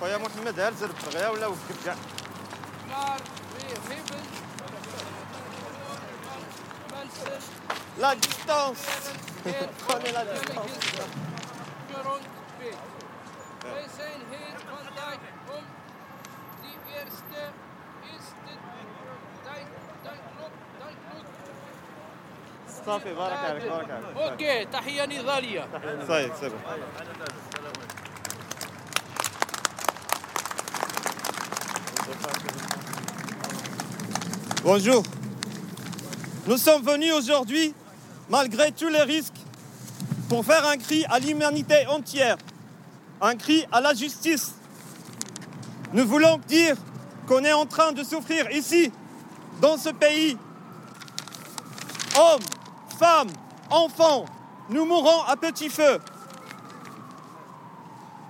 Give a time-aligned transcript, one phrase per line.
[0.00, 1.96] خويا محمد هل زرب غيا ولا وقف كاع
[7.98, 8.78] لا ديستانس
[9.86, 11.29] Prenez la distance.
[22.89, 25.67] صافي بارك عليك بارك عليك اوكي تحيه نضاليه
[26.07, 26.59] صاي سي بون
[34.63, 35.03] Bonjour.
[36.47, 37.75] Nous sommes venus aujourd'hui,
[38.29, 39.41] malgré tous les risques,
[40.27, 42.37] pour faire un cri à l'humanité entière,
[43.21, 44.55] un cri à la justice.
[45.93, 46.75] Nous voulons dire
[47.27, 48.91] qu'on est en train de souffrir ici,
[49.61, 50.35] dans ce pays.
[52.17, 52.41] Hommes,
[53.00, 53.30] femmes,
[53.70, 54.26] enfants,
[54.68, 55.98] nous mourons à petit feu.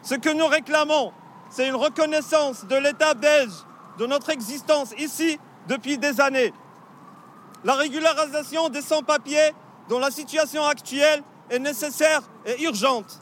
[0.04, 1.12] Ce que nous réclamons,
[1.50, 3.52] c'est une reconnaissance de l'État belge
[3.98, 6.54] de notre existence ici depuis des années.
[7.64, 9.52] La régularisation des sans-papiers
[9.88, 13.20] dont la situation actuelle est nécessaire et urgente.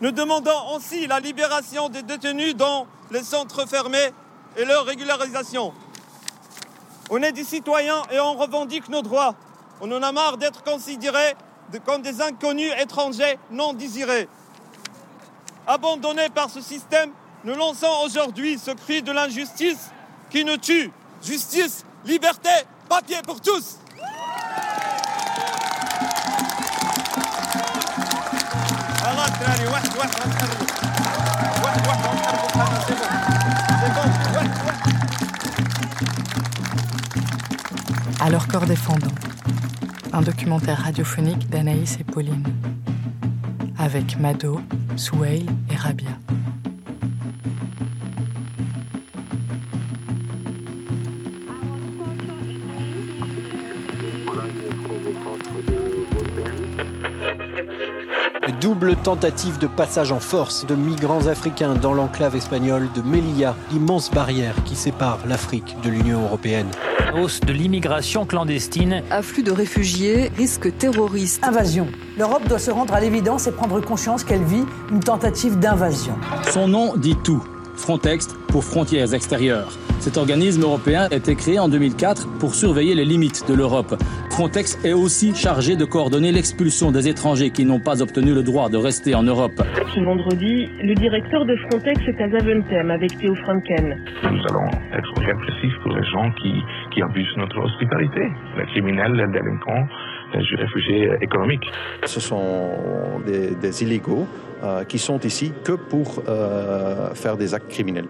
[0.00, 4.10] Nous demandons aussi la libération des détenus dans les centres fermés
[4.56, 5.74] et leur régularisation.
[7.10, 9.34] On est des citoyens et on revendique nos droits.
[9.80, 11.34] On en a marre d'être considérés
[11.84, 14.28] comme des inconnus étrangers non désirés.
[15.66, 17.10] Abandonnés par ce système,
[17.44, 19.90] nous lançons aujourd'hui ce cri de l'injustice
[20.30, 20.90] qui nous tue.
[21.22, 22.50] Justice, liberté,
[22.88, 23.78] papier pour tous.
[38.18, 39.35] À leur corps défendant.
[40.16, 42.42] Un documentaire radiophonique d'Anaïs et Pauline.
[43.78, 44.62] Avec Mado,
[44.96, 46.08] Souheil et Rabia.
[58.66, 64.10] Double tentative de passage en force de migrants africains dans l'enclave espagnole de Melilla, l'immense
[64.10, 66.66] barrière qui sépare l'Afrique de l'Union européenne.
[67.14, 69.04] Hausse de l'immigration clandestine.
[69.08, 71.44] Afflux de réfugiés, risque terroriste.
[71.44, 71.86] Invasion.
[72.18, 76.18] L'Europe doit se rendre à l'évidence et prendre conscience qu'elle vit une tentative d'invasion.
[76.50, 77.44] Son nom dit tout.
[77.76, 79.72] Frontex pour frontières extérieures.
[80.00, 83.94] Cet organisme européen a été créé en 2004 pour surveiller les limites de l'Europe.
[84.30, 88.68] Frontex est aussi chargé de coordonner l'expulsion des étrangers qui n'ont pas obtenu le droit
[88.68, 89.62] de rester en Europe.
[89.94, 93.96] Ce vendredi, le directeur de Frontex est à Zaventem avec Théo Franken.
[94.24, 96.52] Nous allons être répressifs pour les gens qui,
[96.92, 98.28] qui abusent de notre hospitalité,
[98.58, 99.88] les criminels, les délinquants,
[100.34, 101.66] les réfugiés économiques.
[102.04, 102.70] Ce sont
[103.26, 104.26] des, des illégaux
[104.62, 108.08] euh, qui sont ici que pour euh, faire des actes criminels.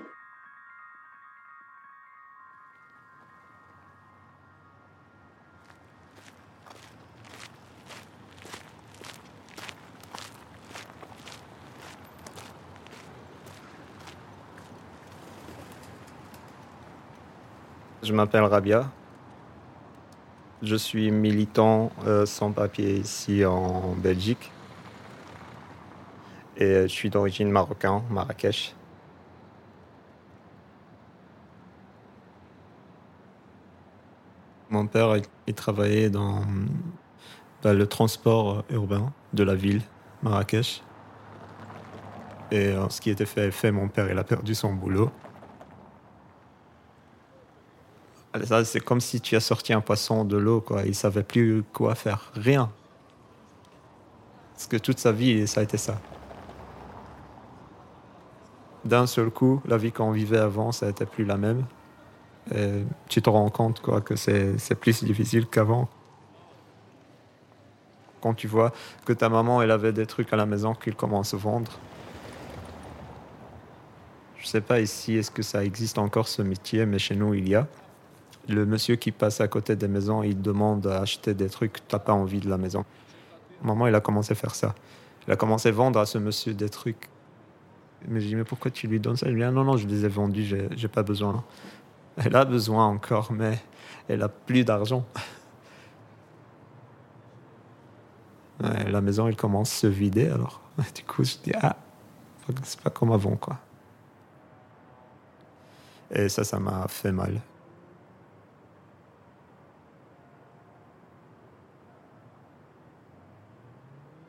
[18.03, 18.89] Je m'appelle Rabia.
[20.63, 24.51] Je suis militant euh, sans papier ici en Belgique.
[26.57, 28.75] Et euh, je suis d'origine marocaine, Marrakech.
[34.71, 36.43] Mon père, il- il travaillait dans,
[37.65, 39.83] le transport urbain de la ville,
[40.23, 40.83] Marrakech.
[42.51, 43.73] Et euh, ce qui était fait fait.
[43.73, 45.11] Mon père, a perdu son boulot.
[48.65, 50.83] C'est comme si tu as sorti un poisson de l'eau, quoi.
[50.85, 52.31] Il savait plus quoi faire.
[52.35, 52.71] Rien.
[54.55, 56.01] Parce que toute sa vie, ça a été ça.
[58.85, 61.65] D'un seul coup, la vie qu'on vivait avant, ça n'était plus la même.
[63.09, 65.89] Tu te rends compte, quoi, que c'est c'est plus difficile qu'avant.
[68.21, 68.73] Quand tu vois
[69.05, 71.73] que ta maman, elle avait des trucs à la maison qu'il commence à vendre.
[74.39, 77.49] Je sais pas ici, est-ce que ça existe encore ce métier, mais chez nous, il
[77.49, 77.67] y a.
[78.49, 81.99] Le monsieur qui passe à côté des maisons, il demande à acheter des trucs, t'as
[81.99, 82.85] pas envie de la maison.
[83.63, 84.75] Maman, il a commencé à faire ça.
[85.27, 87.09] Il a commencé à vendre à ce monsieur des trucs.
[88.07, 89.27] Mais je dis, mais pourquoi tu lui donnes ça?
[89.27, 91.45] Il me dit, ah, non, non, je les ai vendus, j'ai j'ai pas besoin.
[92.17, 93.59] Elle a besoin encore, mais
[94.09, 95.05] elle a plus d'argent.
[98.61, 100.61] La maison, elle commence à se vider alors.
[100.95, 101.77] Du coup, je dis, ah,
[102.63, 103.59] c'est pas comme avant, quoi.
[106.11, 107.41] Et ça, ça m'a fait mal.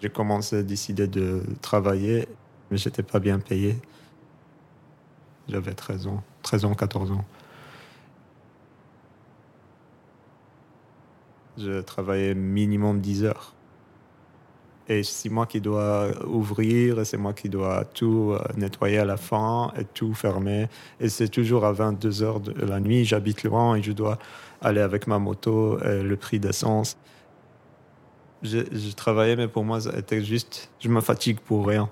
[0.01, 2.27] J'ai commencé à décider de travailler,
[2.69, 3.77] mais j'étais pas bien payé.
[5.49, 7.25] J'avais 13 ans, 13 ans, 14 ans.
[11.57, 13.53] Je travaillais minimum 10 heures.
[14.89, 19.17] Et c'est moi qui dois ouvrir, c'est moi qui dois tout euh, nettoyer à la
[19.17, 20.67] fin et tout fermer.
[21.01, 23.03] Et c'est toujours à 22 heures de la nuit.
[23.03, 24.17] J'habite loin et je dois
[24.61, 26.97] aller avec ma moto, et le prix d'essence.
[28.43, 31.89] Je, travaillais, mais pour moi, c'était juste, je me fatigue pour rien.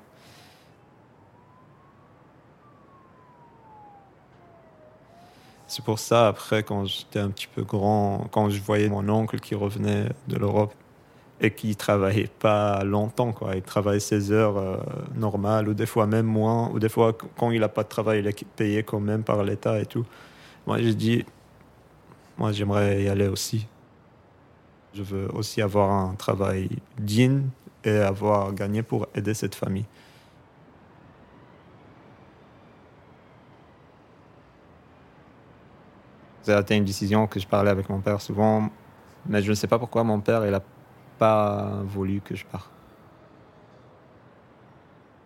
[5.67, 9.39] C'est pour ça, après, quand j'étais un petit peu grand, quand je voyais mon oncle
[9.39, 10.73] qui revenait de l'Europe
[11.41, 13.55] et qui travaillait pas longtemps, quoi.
[13.55, 14.77] Il travaillait 16 heures euh,
[15.15, 18.19] normales, ou des fois même moins, ou des fois, quand il n'a pas de travail,
[18.19, 20.05] il est payé quand même par l'État et tout.
[20.67, 21.25] Moi, j'ai dit,
[22.37, 23.67] moi, j'aimerais y aller aussi.
[24.95, 27.49] Je veux aussi avoir un travail digne
[27.83, 29.85] et avoir gagné pour aider cette famille.
[36.43, 38.69] C'était une décision que je parlais avec mon père souvent,
[39.25, 40.61] mais je ne sais pas pourquoi mon père n'a
[41.19, 42.71] pas voulu que je parte.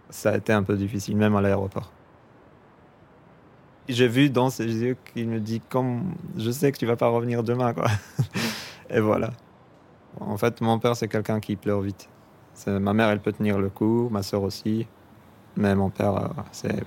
[0.10, 1.92] Ça a été un peu difficile, même à l'aéroport.
[3.88, 7.10] J'ai vu dans ses yeux qu'il me dit comme je sais que tu vas pas
[7.10, 7.86] revenir demain quoi.
[8.90, 9.30] Et voilà.
[10.20, 12.10] En fait, mon père, c'est quelqu'un qui pleure vite.
[12.68, 14.86] Ma mère, elle peut tenir le coup, ma soeur aussi.
[15.56, 16.84] Mais mon père, euh, c'est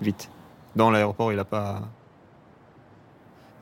[0.00, 0.30] vite.
[0.76, 1.82] Dans l'aéroport, il a pas.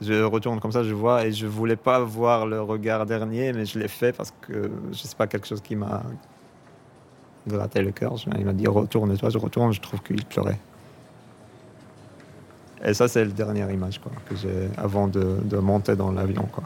[0.01, 3.65] Je retourne comme ça, je vois, et je voulais pas voir le regard dernier, mais
[3.65, 6.03] je l'ai fait parce que je sais pas, quelque chose qui m'a
[7.47, 8.15] gratté le cœur.
[8.39, 10.59] Il m'a dit retourne-toi, je retourne, je trouve qu'il pleurait.
[12.85, 16.47] Et ça, c'est la dernière image quoi, que j'ai avant de, de monter dans l'avion.
[16.53, 16.65] Quoi.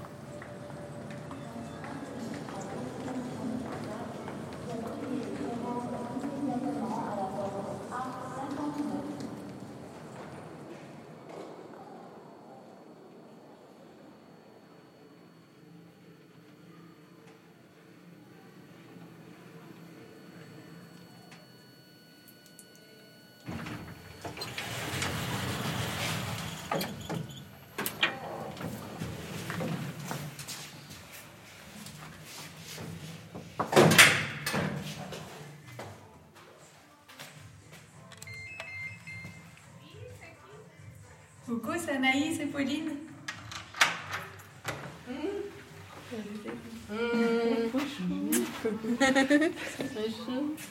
[41.91, 42.91] Anaïs et Pauline.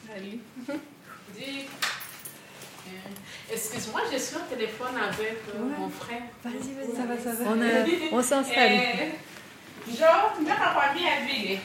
[0.07, 0.39] Salut.
[3.51, 5.74] Excuse-moi, je suis au téléphone avec euh, Ouais.
[5.77, 6.21] mon frère.
[6.44, 7.49] Vas-y, vas-y, ça va, ça va.
[7.52, 7.59] On,
[8.14, 8.71] On, on s'installe.
[8.73, 11.57] Euh, Genre, je vais pas bien.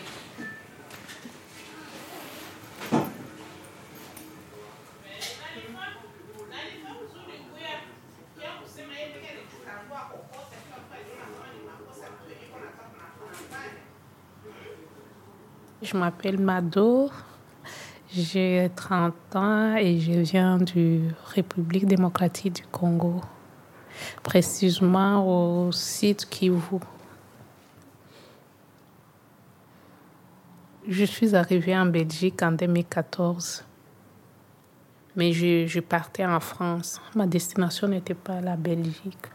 [15.94, 17.08] Je m'appelle Mado,
[18.12, 23.20] j'ai 30 ans et je viens du République démocratique du Congo,
[24.24, 26.80] précisément au site Kivu.
[30.88, 33.64] Je suis arrivée en Belgique en 2014,
[35.14, 37.00] mais je, partais en France.
[37.14, 39.28] Ma destination n'était pas la Belgique.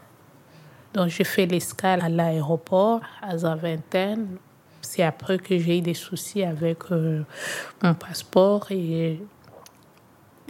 [0.92, 4.36] Donc j'ai fait l'escale à l'aéroport à Zaventem.
[4.82, 7.22] C'est après que j'ai eu des soucis avec euh,
[7.82, 9.20] mon passeport et,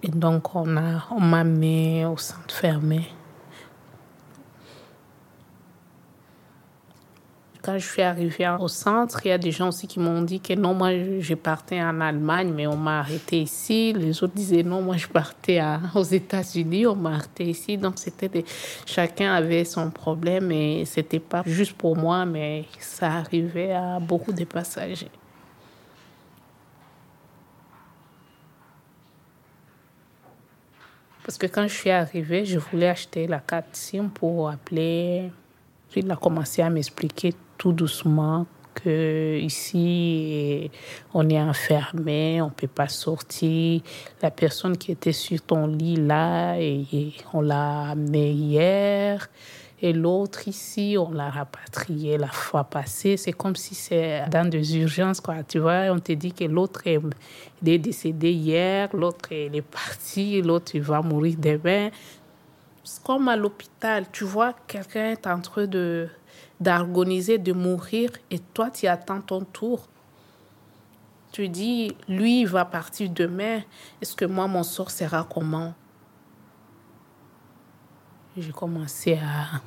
[0.04, 3.06] donc on m'a mis au centre fermé.
[7.62, 10.40] Quand je suis arrivée au centre, il y a des gens aussi qui m'ont dit
[10.40, 13.92] que non, moi je partais en Allemagne, mais on m'a arrêté ici.
[13.92, 15.60] Les autres disaient non, moi je partais
[15.94, 17.76] aux États-Unis, on m'a arrêté ici.
[17.76, 18.44] Donc c'était
[18.86, 24.32] chacun avait son problème et c'était pas juste pour moi, mais ça arrivait à beaucoup
[24.32, 25.10] de passagers.
[31.22, 35.30] Parce que quand je suis arrivée, je voulais acheter la carte SIM pour appeler.
[35.94, 40.70] Il a commencé à m'expliquer tout doucement que ici
[41.12, 43.82] on est enfermé, on peut pas sortir.
[44.22, 49.28] La personne qui était sur ton lit là, et, et on l'a amené hier.
[49.82, 53.16] Et l'autre ici, on l'a rapatrié la fois passée.
[53.16, 55.42] C'est comme si c'est dans des urgences, quoi.
[55.42, 57.00] Tu vois, on te dit que l'autre est,
[57.62, 61.88] décédé hier, l'autre est parti, l'autre va mourir demain.
[62.84, 66.08] C'est comme à l'hôpital, tu vois, quelqu'un est en train de
[66.60, 69.88] d'agoniser, de mourir, et toi, tu attends ton tour.
[71.32, 73.62] Tu dis, lui, il va partir demain.
[74.02, 75.74] Est-ce que moi, mon sort sera comment?
[78.36, 79.60] J'ai commencé à,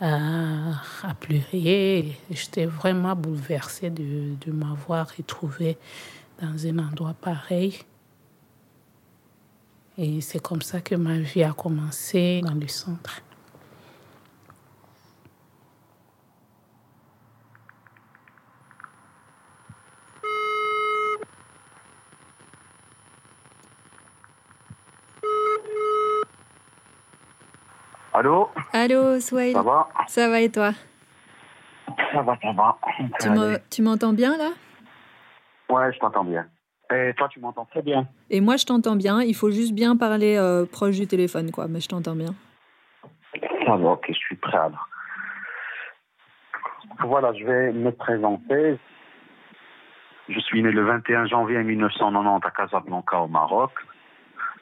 [0.00, 0.72] à,
[1.02, 2.18] à pleurer.
[2.30, 5.78] J'étais vraiment bouleversée de, de m'avoir retrouvée
[6.42, 7.78] dans un endroit pareil.
[9.98, 13.22] Et c'est comme ça que ma vie a commencé dans le centre.
[28.20, 29.52] Allô Allô, Swale.
[29.52, 30.72] Ça va Ça va et toi
[32.12, 32.76] Ça va, ça va.
[33.70, 34.50] Tu m'entends bien là
[35.70, 36.46] Ouais, je t'entends bien.
[36.92, 38.06] Et toi, tu m'entends très bien.
[38.28, 39.22] Et moi, je t'entends bien.
[39.22, 41.66] Il faut juste bien parler euh, proche du téléphone, quoi.
[41.66, 42.34] Mais je t'entends bien.
[43.64, 44.86] Ça va, ok, je suis prêt alors.
[46.98, 48.78] Voilà, je vais me présenter.
[50.28, 53.72] Je suis né le 21 janvier 1990 à Casablanca au Maroc.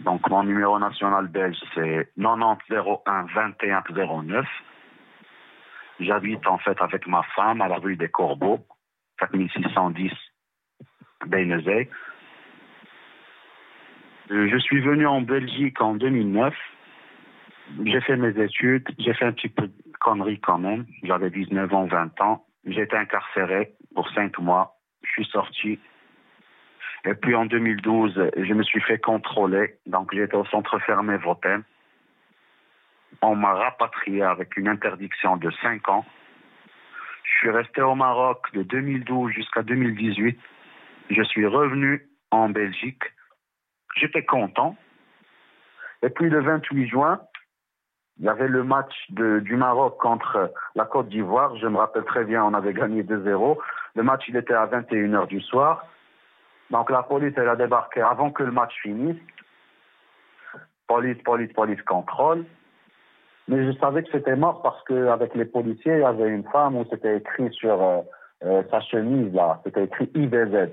[0.00, 3.82] Donc mon numéro national belge c'est 90 01 21
[4.22, 4.46] 09.
[6.00, 8.60] J'habite en fait avec ma femme à la rue des Corbeaux,
[9.18, 10.12] 4610
[11.26, 11.90] Beinezey.
[14.30, 16.54] Euh, Je suis venu en Belgique en 2009.
[17.84, 20.86] J'ai fait mes études, j'ai fait un petit peu de conneries quand même.
[21.02, 22.44] J'avais 19 ans, 20 ans.
[22.64, 24.76] J'ai été incarcéré pour 5 mois.
[25.02, 25.78] Je suis sorti.
[27.08, 29.78] Et puis en 2012, je me suis fait contrôler.
[29.86, 31.62] Donc j'étais au centre fermé Votem.
[33.22, 36.04] On m'a rapatrié avec une interdiction de 5 ans.
[37.24, 40.38] Je suis resté au Maroc de 2012 jusqu'à 2018.
[41.08, 43.04] Je suis revenu en Belgique.
[43.96, 44.76] J'étais content.
[46.02, 47.22] Et puis le 28 juin,
[48.18, 51.56] il y avait le match du Maroc contre la Côte d'Ivoire.
[51.56, 53.56] Je me rappelle très bien, on avait gagné 2-0.
[53.94, 55.86] Le match, il était à 21h du soir.
[56.70, 59.16] Donc la police, elle a débarqué avant que le match finisse.
[60.86, 62.44] Police, police, police, contrôle.
[63.48, 66.76] Mais je savais que c'était mort parce qu'avec les policiers, il y avait une femme
[66.76, 68.00] où c'était écrit sur euh,
[68.44, 70.70] euh, sa chemise, là, c'était écrit IBZ.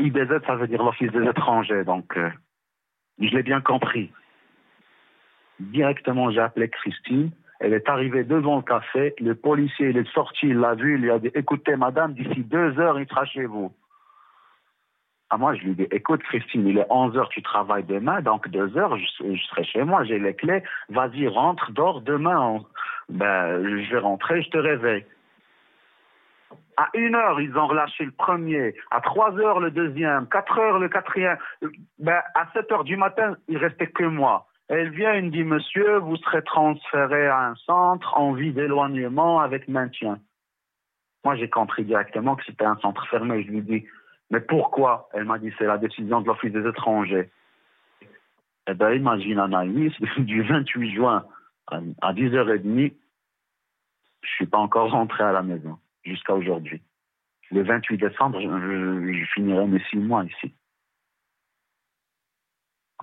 [0.00, 2.28] IBZ, ça veut dire l'Office des étrangers, donc euh,
[3.20, 4.10] je l'ai bien compris.
[5.60, 7.30] Directement, j'ai appelé Christine.
[7.60, 9.14] Elle est arrivée devant le café.
[9.18, 12.42] Le policier, il est sorti, il l'a vu, il lui a dit Écoutez, madame, d'ici
[12.42, 13.72] deux heures, il sera chez vous.
[15.30, 18.48] Ah, moi, je lui dit Écoute, Christine, il est 11 heures, tu travailles demain, donc
[18.48, 20.62] deux heures, je, serai chez moi, j'ai les clés.
[20.88, 22.60] Vas-y, rentre, dors demain.
[23.08, 25.04] Ben, je vais rentrer, je te réveille.
[26.76, 28.74] À une heure, ils ont relâché le premier.
[28.90, 30.28] À trois heures, le deuxième.
[30.28, 31.38] Quatre heures, le quatrième.
[31.98, 34.46] Ben, à sept heures du matin, il restait que moi.
[34.68, 39.40] Elle vient, elle me dit, monsieur, vous serez transféré à un centre en vie d'éloignement
[39.40, 40.18] avec maintien.
[41.24, 43.42] Moi, j'ai compris directement que c'était un centre fermé.
[43.42, 43.86] Je lui dis,
[44.30, 47.30] mais pourquoi Elle m'a dit, c'est la décision de l'Office des étrangers?
[48.68, 51.24] Eh ben, imagine, Anaïs, du 28 juin
[51.68, 52.92] à, à 10h30,
[54.22, 56.82] je suis pas encore rentré à la maison jusqu'à aujourd'hui.
[57.52, 60.52] Le 28 décembre, je finirai mes six mois ici.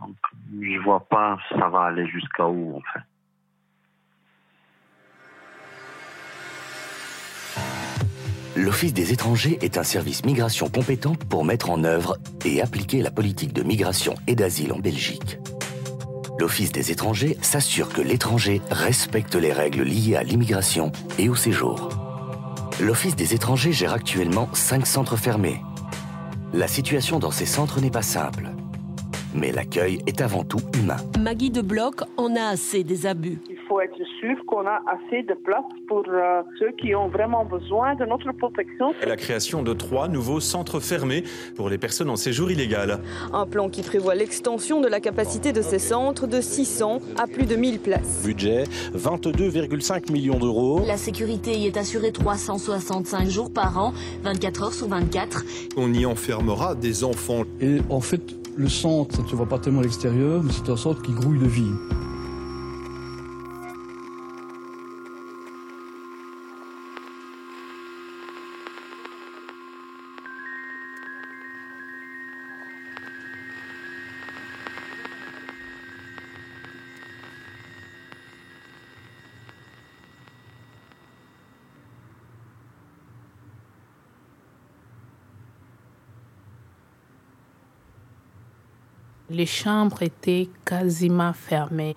[0.01, 0.18] Donc,
[0.62, 3.03] je vois pas ça va aller jusqu'à où, en fait.
[8.55, 13.10] L'Office des étrangers est un service migration compétent pour mettre en œuvre et appliquer la
[13.10, 15.39] politique de migration et d'asile en Belgique.
[16.39, 21.89] L'Office des étrangers s'assure que l'étranger respecte les règles liées à l'immigration et au séjour.
[22.79, 25.60] L'Office des étrangers gère actuellement cinq centres fermés.
[26.53, 28.51] La situation dans ces centres n'est pas simple,
[29.33, 30.98] mais l'accueil est avant tout humain.
[31.19, 33.41] Maggie de Bloc en a assez des abus.
[33.63, 37.46] Il faut être sûr qu'on a assez de place pour euh, ceux qui ont vraiment
[37.46, 38.93] besoin de notre protection.
[39.01, 41.24] et la création de trois nouveaux centres fermés
[41.55, 43.00] pour les personnes en séjour illégal.
[43.32, 47.46] Un plan qui prévoit l'extension de la capacité de ces centres de 600 à plus
[47.46, 48.24] de 1000 places.
[48.25, 48.65] Budget
[48.96, 50.82] 22,5 millions d'euros.
[50.86, 53.93] La sécurité y est assurée 365 jours par an,
[54.24, 55.46] 24 heures sur 24.
[55.77, 57.43] On y enfermera des enfants.
[57.62, 58.22] Et en fait,
[58.58, 61.13] le centre, ça ne se voit pas tellement à l'extérieur, mais c'est un centre qui
[61.13, 61.72] grouille de vie.
[89.34, 91.96] Les chambres étaient quasiment fermées.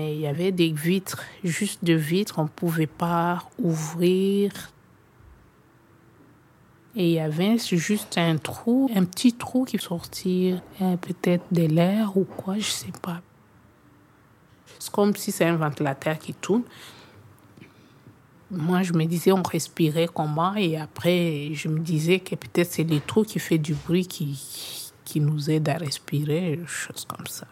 [0.00, 4.72] Il y avait des vitres, juste de vitres, on ne pouvait pas ouvrir.
[6.96, 11.62] Et il y avait juste un trou, un petit trou qui sortait euh, peut-être de
[11.62, 13.22] l'air ou quoi, je sais pas.
[14.80, 16.64] C'est comme si c'est un ventilateur qui tourne.
[18.50, 20.56] Moi, je me disais, on respirait comment?
[20.56, 24.36] Et après, je me disais que peut-être c'est les trous qui font du bruit qui,
[25.10, 27.48] qui nous aident à respirer, choses comme ça.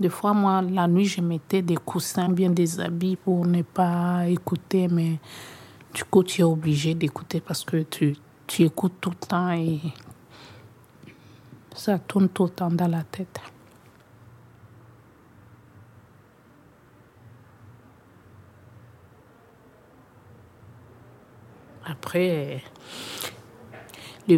[0.00, 4.26] Des fois, moi, la nuit, je mettais des coussins, bien des habits pour ne pas
[4.26, 5.20] écouter, mais
[5.92, 9.80] du coup, tu es obligé d'écouter parce que tu, tu écoutes tout le temps et
[11.74, 13.38] ça tourne tout le temps dans la tête.
[22.14, 22.60] Le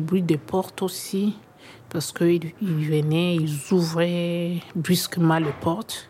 [0.00, 1.36] bruit des portes aussi,
[1.90, 6.08] parce qu'ils venaient, ils ouvraient brusquement les portes,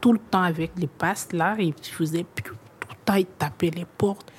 [0.00, 3.84] tout le temps avec les passes là, ils faisaient tout le temps, ils tapaient les
[3.84, 4.30] portes.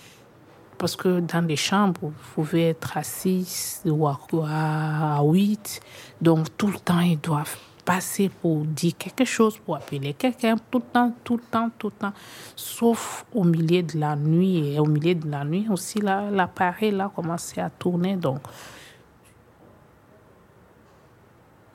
[0.77, 5.81] Parce que dans les chambres, vous pouvez être à 6 ou à 8,
[6.21, 7.57] donc tout le temps, ils doivent
[7.89, 11.87] passer pour dire quelque chose, pour appeler quelqu'un, tout le temps, tout le temps, tout
[11.87, 12.13] le temps.
[12.55, 14.75] Sauf au milieu de la nuit.
[14.75, 18.15] Et au milieu de la nuit aussi, l'appareil là, commençait à tourner.
[18.15, 18.41] Donc,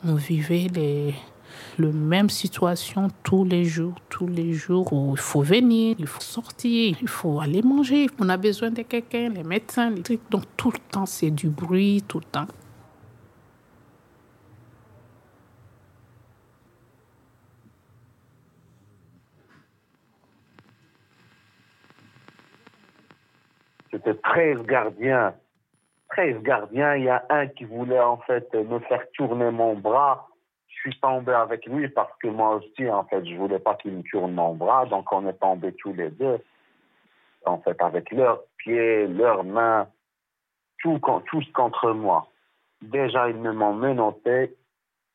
[0.05, 1.17] on vivait les,
[1.79, 6.21] le même situation tous les jours, tous les jours où il faut venir, il faut
[6.21, 10.31] sortir, il faut aller manger, on a besoin de quelqu'un, les médecins, les trucs.
[10.31, 12.47] Donc tout le temps, c'est du bruit, tout le temps.
[23.95, 25.35] C'était 13 gardiens.
[26.11, 30.29] 13 gardiens, il y a un qui voulait en fait me faire tourner mon bras.
[30.67, 33.93] Je suis tombé avec lui parce que moi aussi, en fait, je voulais pas qu'il
[33.93, 34.87] me tourne mon bras.
[34.87, 36.39] Donc on est tombés tous les deux.
[37.47, 39.87] En fait, avec leurs pieds, leurs mains,
[40.83, 42.27] tout, tous contre moi.
[42.83, 44.57] Déjà, ils m'ont menotté.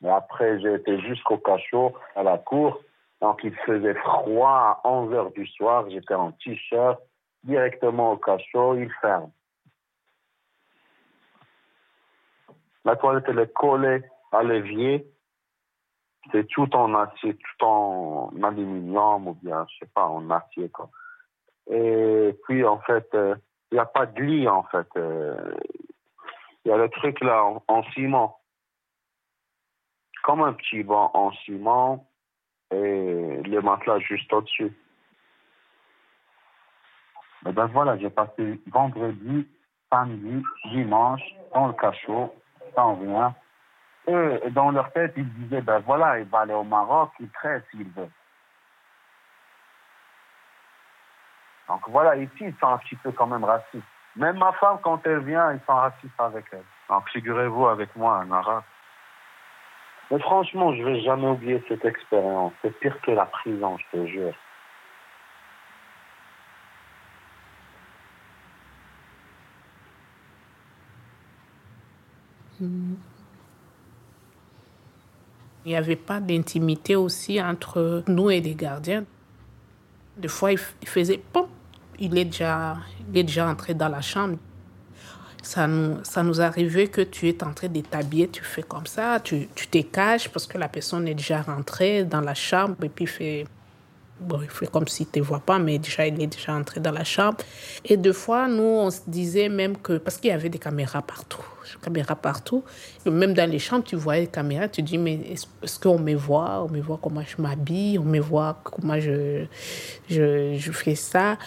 [0.02, 2.80] Mais après, j'ai été jusqu'au cachot, à la cour.
[3.20, 5.90] Donc, il faisait froid à 11 heures du soir.
[5.90, 7.02] J'étais en t-shirt
[7.44, 9.32] directement au cachot, il ferme.
[12.86, 15.06] La toilette, elle est collée à l'évier.
[16.32, 20.90] C'est tout en acier, tout en aluminium ou bien, je sais pas, en acier, quoi.
[21.70, 23.36] Et puis, en fait, euh,
[23.72, 24.88] il n'y a pas de lit, en fait.
[24.98, 25.56] Euh,
[26.66, 28.40] il y a le truc là, en, en, ciment.
[30.24, 32.08] Comme un petit banc en ciment
[32.72, 34.76] et le matelas juste au-dessus.
[37.44, 39.48] Mais ben voilà, j'ai passé vendredi,
[39.90, 41.22] samedi, dimanche,
[41.54, 42.34] dans le cachot,
[42.76, 43.34] sans rien.
[44.08, 47.62] Et dans leur tête, ils disaient, ben voilà, il va aller au Maroc, il crée
[47.72, 48.10] s'il veut.
[51.68, 53.84] Donc voilà, ici, ils sont un petit peu quand même racistes.
[54.16, 56.64] Même ma femme, quand elle vient, ils sont racistes avec elle.
[56.90, 58.64] Donc figurez-vous avec moi, un arabe.
[60.10, 62.54] Mais franchement, je vais jamais oublier cette expérience.
[62.64, 64.34] C'est pire que la prison, je te jure.
[75.66, 79.04] Il n'y avait pas d'intimité aussi entre nous et les gardiens.
[80.18, 81.48] Des fois, il faisait pom,
[82.00, 82.78] il est déjà,
[83.12, 84.38] il est déjà entré dans la chambre.
[85.42, 88.86] Ça nous, ça nous arrivait que tu es en train de t'habiller, tu fais comme
[88.86, 92.76] ça, tu, tu te caches parce que la personne est déjà rentrée dans la chambre
[92.84, 93.46] et puis fait
[94.20, 96.82] Bon, il fait comme s'il ne te voit pas, mais déjà, il est déjà entré
[96.82, 97.38] dans la chambre.
[97.86, 101.02] Et deux fois, nous, on se disait même que, parce qu'il y avait des caméras
[101.02, 101.44] partout,
[101.82, 102.64] caméras partout,
[103.06, 105.20] même dans les chambres, tu voyais les caméras, tu dis, mais
[105.62, 106.66] est-ce qu'on me voit?
[106.66, 109.46] On me voit comment je m'habille On me voit comment je,
[110.10, 111.38] je, je fais ça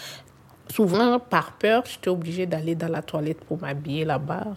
[0.70, 4.54] Souvent, par peur, j'étais obligée d'aller dans la toilette pour m'habiller là-bas.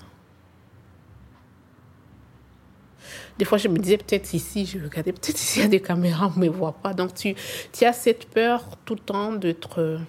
[3.38, 5.82] Des fois, je me disais, peut-être ici, je regardais, peut-être ici, il y a des
[5.82, 6.94] caméras, on ne me voit pas.
[6.94, 7.36] Donc, tu,
[7.74, 10.00] tu as cette peur tout le temps d'être.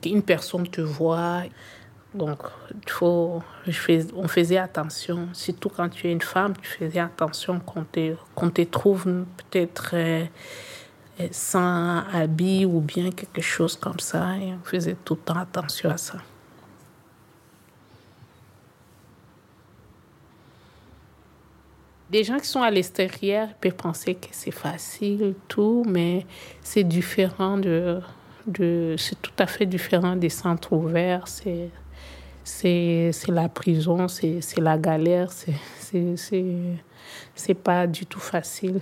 [0.00, 1.42] qu'une personne te voit.
[2.14, 2.38] Donc,
[2.88, 7.60] faut, je fais, on faisait attention, surtout quand tu es une femme, tu faisais attention
[7.60, 9.94] qu'on te, qu'on te trouve peut-être
[11.30, 14.36] sans habit ou bien quelque chose comme ça.
[14.38, 16.18] Et on faisait tout le temps attention à ça.
[22.10, 26.26] Des gens qui sont à l'extérieur peuvent penser que c'est facile, tout, mais
[26.60, 28.02] c'est différent de,
[28.96, 31.28] c'est tout à fait différent des centres ouverts.
[31.28, 31.70] C'est,
[33.28, 35.54] la prison, c'est la galère, c'est
[37.54, 38.80] pas du tout facile.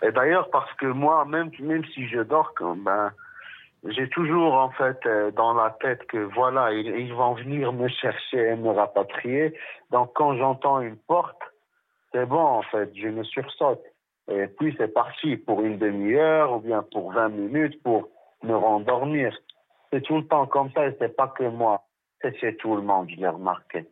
[0.00, 3.10] Et d'ailleurs, parce que moi, même, même si je dors, ben,
[3.86, 7.88] j'ai toujours en fait euh, dans la tête que voilà, ils, ils, vont venir me
[7.88, 9.54] chercher et me rapatrier.
[9.90, 11.40] Donc quand j'entends une porte,
[12.12, 13.82] c'est bon en fait, je me sursaute.
[14.28, 18.08] Et puis c'est parti pour une demi-heure ou bien pour 20 minutes pour
[18.42, 19.36] me rendormir.
[19.92, 21.82] C'est tout le temps comme ça et c'est pas que moi.
[22.22, 23.86] C'est chez tout le monde, je l'ai remarqué.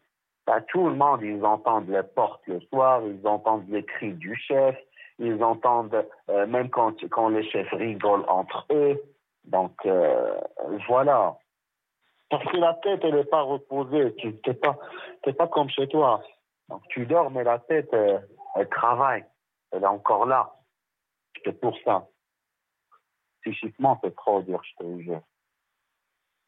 [0.47, 4.35] Ben, tout le monde, ils entendent les portes le soir, ils entendent les cris du
[4.37, 4.77] chef,
[5.19, 9.01] ils entendent euh, même quand, quand les chefs rigolent entre eux.
[9.45, 10.41] Donc euh,
[10.89, 11.37] voilà.
[12.31, 14.15] Parce que la tête, elle n'est pas reposée.
[14.17, 14.79] Tu n'es pas,
[15.37, 16.23] pas comme chez toi.
[16.69, 18.19] Donc tu dors, mais la tête, euh,
[18.55, 19.25] elle travaille.
[19.71, 20.51] Elle est encore là.
[21.45, 22.07] C'est pour ça.
[23.43, 25.21] Psychiquement, c'est trop dur, je te jure.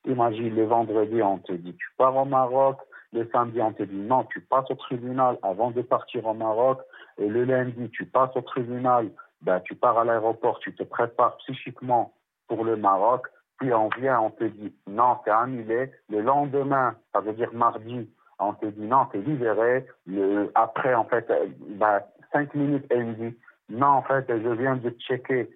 [0.06, 2.78] Imagine, le vendredi, on te dit, tu pars au Maroc.
[3.12, 6.80] Le samedi, on te dit, non, tu passes au tribunal avant de partir au Maroc.
[7.18, 9.10] Et le lundi, tu passes au tribunal.
[9.40, 12.14] Ben, tu pars à l'aéroport, tu te prépares psychiquement
[12.48, 13.26] pour le Maroc.
[13.58, 15.92] Puis on vient, on te dit, non, c'est annulé.
[16.10, 19.86] Le lendemain, ça veut dire mardi, on te dit, non, t'es libéré.
[20.06, 21.30] Le, après, en fait,
[21.60, 22.00] ben,
[22.32, 25.48] cinq minutes, elle me dit, non, en fait, je viens de checker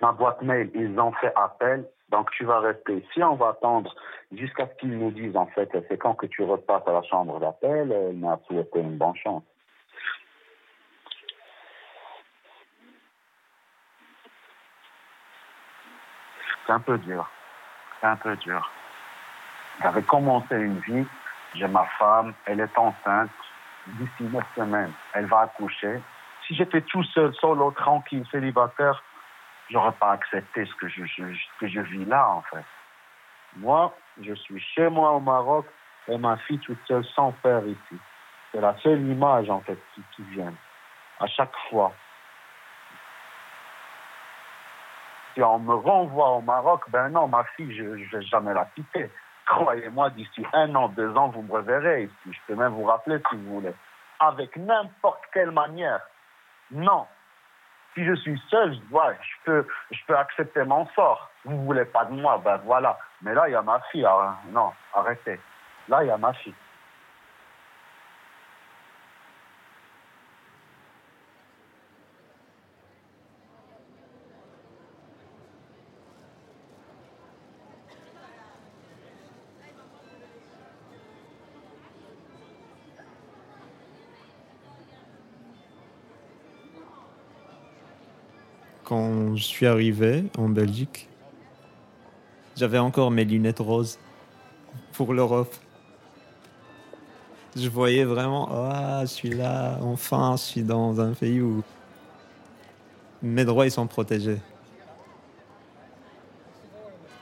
[0.00, 3.94] ma boîte mail, ils ont fait appel, donc tu vas rester ici, on va attendre
[4.32, 7.38] jusqu'à ce qu'ils nous disent, en fait, c'est quand que tu repasses à la chambre
[7.38, 9.44] d'appel, elle m'a souhaité une bonne chance.
[16.72, 17.28] C'est un peu dur,
[18.00, 18.70] c'est un peu dur.
[19.82, 21.06] J'avais commencé une vie,
[21.54, 23.28] j'ai ma femme, elle est enceinte,
[23.88, 26.00] d'ici neuf semaines, elle va accoucher.
[26.46, 29.02] Si j'étais tout seul, solo, tranquille, célibataire,
[29.68, 31.02] j'aurais pas accepté ce que je,
[31.60, 32.64] que je vis là, en fait.
[33.56, 35.66] Moi, je suis chez moi au Maroc
[36.08, 38.00] et ma fille toute seule sans père ici.
[38.50, 40.54] C'est la seule image, en fait, qui, qui vient.
[41.20, 41.92] À chaque fois.
[45.34, 48.66] Si on me renvoie au Maroc, ben non, ma fille, je ne vais jamais la
[48.74, 49.10] quitter.
[49.46, 52.08] Croyez-moi, d'ici un an, deux ans, vous me reverrez.
[52.26, 53.74] Je peux même vous rappeler si vous voulez.
[54.20, 56.00] Avec n'importe quelle manière.
[56.70, 57.06] Non.
[57.94, 61.28] Si je suis seul, je, peux, je peux accepter mon sort.
[61.44, 62.98] Vous ne voulez pas de moi, ben voilà.
[63.20, 64.06] Mais là, il y a ma fille.
[64.06, 64.36] Hein.
[64.50, 65.38] non, arrêtez.
[65.88, 66.54] Là, il y a ma fille.
[89.36, 91.08] Je suis arrivé en Belgique,
[92.56, 93.98] j'avais encore mes lunettes roses
[94.92, 95.54] pour l'Europe.
[97.54, 101.62] Je voyais vraiment, ah, je suis là, enfin, je suis dans un pays où
[103.22, 104.38] mes droits sont protégés.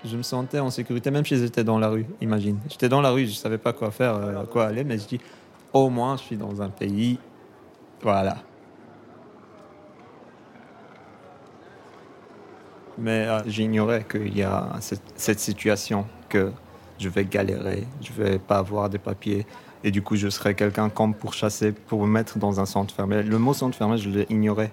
[0.04, 2.58] Je me sentais en sécurité, même si j'étais dans la rue, imagine.
[2.68, 5.20] J'étais dans la rue, je savais pas quoi faire, euh, quoi aller, mais je dis,
[5.72, 7.18] au moins, je suis dans un pays,
[8.00, 8.38] voilà,
[13.00, 14.68] Mais euh, j'ignorais qu'il y a
[15.16, 16.52] cette, situation que
[16.98, 19.46] je vais galérer, je vais pas avoir des papiers.
[19.82, 22.94] Et du coup, je serai quelqu'un comme pour chasser, pour me mettre dans un centre
[22.94, 23.22] fermé.
[23.22, 24.70] Le mot centre fermé, je l'ignorais.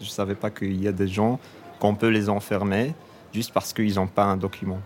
[0.00, 1.40] Je savais pas qu'il y a des gens
[1.80, 2.94] qu'on peut les enfermer
[3.34, 4.78] juste parce qu'ils n'ont pas un document.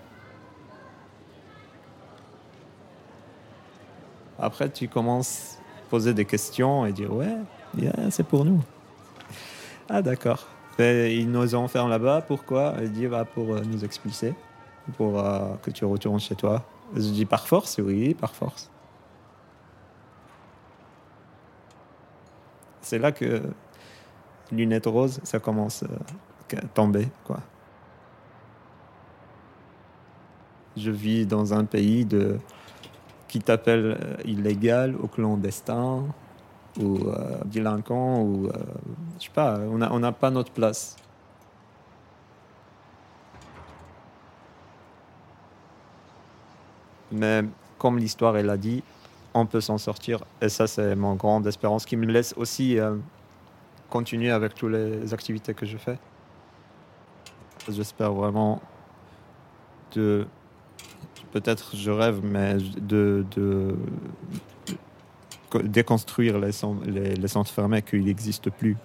[4.39, 7.37] Après, tu commences à poser des questions et dire ouais,
[8.11, 8.63] c'est pour nous.
[9.89, 10.47] Ah d'accord.
[10.79, 12.75] Ils nous enferment là-bas, pourquoi?
[12.81, 14.35] Il dit bah, pour euh, nous expulser,
[14.97, 16.65] pour euh, que tu retournes chez toi.
[16.95, 18.71] Je dis par force, oui, par force.
[22.81, 23.43] C'est là que
[24.51, 27.41] lunettes rose, ça commence euh, à tomber, quoi.
[30.77, 32.39] Je vis dans un pays de
[33.29, 36.05] qui t'appelle illégal ou clandestin,
[36.81, 38.53] ou euh, délinquants, ou euh,
[39.19, 40.97] je sais pas, on n'a on pas notre place.
[47.13, 47.43] Mais
[47.79, 48.83] comme l'histoire elle a dit,
[49.35, 50.25] on peut s'en sortir.
[50.41, 52.97] Et ça, c'est mon grande espérance qui me laisse aussi euh,
[53.91, 55.99] continuer avec toutes les activités que je fais.
[57.69, 58.61] J'espère vraiment
[59.93, 60.27] de.
[61.33, 63.75] Peut-être je rêve, mais de, de,
[65.63, 68.77] déconstruire les, centres fermés qu'ils n'existent plus.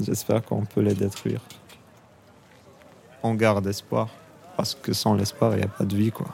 [0.00, 1.40] J'espère qu'on peut les détruire.
[3.22, 4.08] On garde espoir,
[4.56, 6.28] parce que sans l'espoir, il n'y a pas de vie, quoi.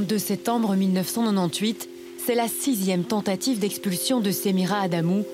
[0.00, 1.86] 22 septembre 1998,
[2.16, 5.24] c'est la sixième tentative d'expulsion de Semira Adamou.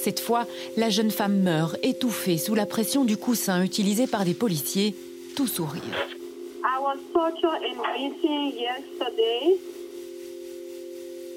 [0.00, 0.46] Cette fois,
[0.78, 4.94] la jeune femme meurt, étouffée sous la pression du coussin utilisé par des policiers,
[5.36, 5.82] tout sourire.
[6.64, 9.58] I was tortured and beaten yesterday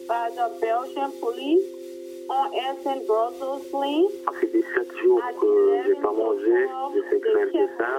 [0.07, 1.59] by the Belgian police
[2.29, 4.11] on Essen Brussels link.
[4.23, 4.63] Ça fait 17
[5.03, 7.97] jours que j'ai pas mangé, j'ai fait de faim.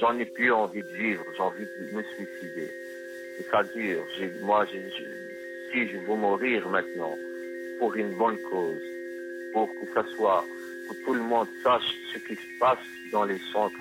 [0.00, 2.70] J'en ai plus envie de vivre, j'ai envie de me suicider.
[3.38, 4.04] Et ça dure.
[4.42, 7.16] Moi, si je veux mourir maintenant,
[7.78, 8.82] pour une bonne cause,
[9.52, 10.44] pour que ça soit,
[10.88, 12.78] que tout le monde sache ce qui se passe
[13.12, 13.74] dans les centres.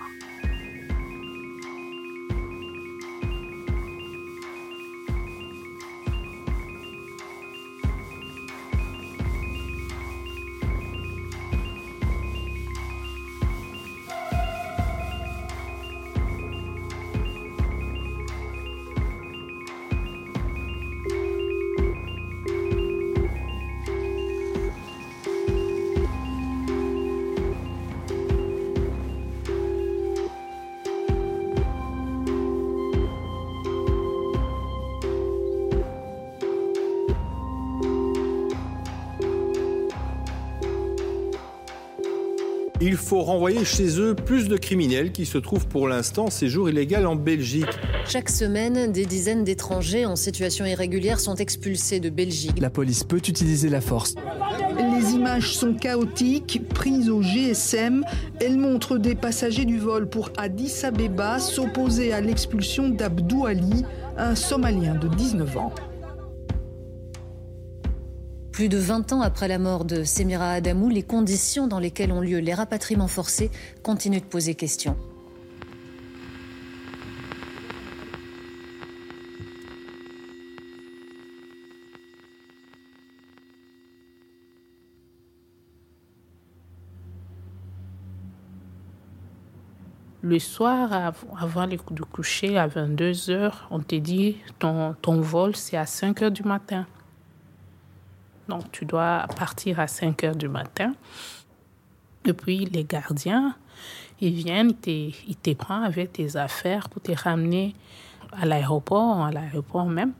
[42.86, 46.70] Il faut renvoyer chez eux plus de criminels qui se trouvent pour l'instant en séjour
[46.70, 47.80] illégal en Belgique.
[48.06, 52.60] Chaque semaine, des dizaines d'étrangers en situation irrégulière sont expulsés de Belgique.
[52.60, 54.16] La police peut utiliser la force.
[54.78, 58.04] Les images sont chaotiques, prises au GSM.
[58.42, 63.86] Elles montrent des passagers du vol pour Addis Abeba s'opposer à l'expulsion d'Abdou Ali,
[64.18, 65.74] un Somalien de 19 ans.
[68.54, 72.22] Plus de 20 ans après la mort de Semira Adamou, les conditions dans lesquelles ont
[72.22, 73.50] lieu les rapatriements forcés
[73.84, 74.96] continuent de poser question.
[90.22, 95.76] Le soir, av- avant de coucher, à 22h, on te dit ton, ton vol, c'est
[95.76, 96.88] à 5h du matin.
[98.54, 100.94] Donc, tu dois partir à 5h du matin.
[102.24, 103.56] Et puis, les gardiens,
[104.22, 107.74] ils viennent, ils te, prennent avec tes affaires pour te ramener
[108.32, 110.14] à l'aéroport, à l'aéroport même.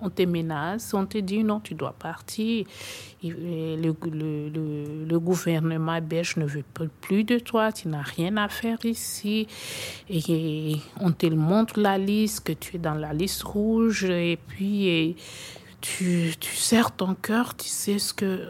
[0.00, 2.64] on te menace, on te dit non, tu dois partir.
[3.24, 3.92] le,
[5.04, 6.64] le, gouvernement belge ne veut
[7.00, 9.48] plus de toi, tu n'as rien à faire ici.
[10.08, 15.16] Et, on te montre la liste, que tu es dans la liste rouge, et puis
[15.80, 18.48] tu, tu serres ton cœur, tu sais ce que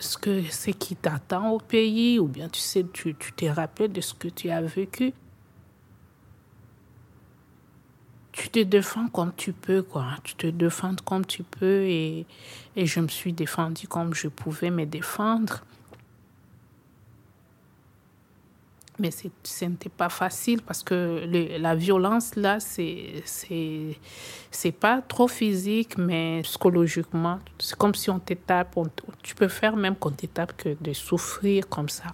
[0.00, 3.92] ce que c'est qui t'attend au pays, ou bien tu sais, tu, tu te rappelles
[3.92, 5.12] de ce que tu as vécu.
[8.38, 10.06] tu te défends comme tu peux, quoi.
[10.22, 12.24] Tu te défends comme tu peux et,
[12.76, 15.64] et je me suis défendue comme je pouvais me défendre.
[18.98, 21.24] Mais ce n'était pas facile parce que
[21.58, 23.22] la violence, là, c'est
[24.80, 27.38] pas trop physique, mais psychologiquement.
[27.58, 28.76] C'est comme si on te tape.
[29.22, 32.06] tu peux faire même qu'on te tape que de souffrir comme ça.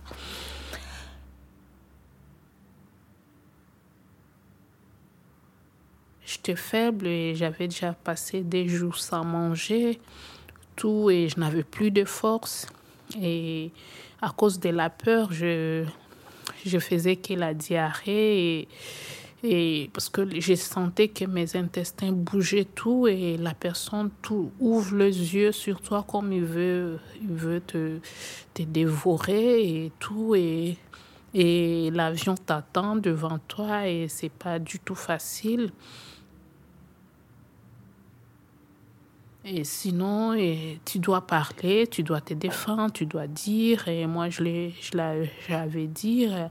[6.27, 10.01] J'étais faible et j'avais déjà passé des jours sans manger,
[10.75, 12.67] tout, et je n'avais plus de force.
[13.21, 13.71] Et
[14.23, 15.85] à cause de la peur, je,
[16.65, 18.69] je faisais que la diarrhée
[19.43, 24.97] et, parce que je sentais que mes intestins bougeaient tout et la personne tout ouvre
[24.97, 27.99] les yeux sur toi comme il veut, il veut te,
[28.55, 30.79] te dévorer et tout et,
[31.35, 35.73] et l'avion t'attend devant toi et c'est pas du tout facile.
[39.47, 40.35] Et sinon,
[40.87, 43.89] tu dois parler, tu dois te défendre, tu dois dire.
[43.89, 44.43] Et moi, je
[45.51, 46.49] l'avais dit euh,